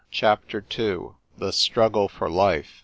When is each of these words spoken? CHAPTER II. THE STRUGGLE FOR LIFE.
CHAPTER 0.09 0.65
II. 0.79 1.09
THE 1.37 1.53
STRUGGLE 1.53 2.07
FOR 2.07 2.27
LIFE. 2.27 2.79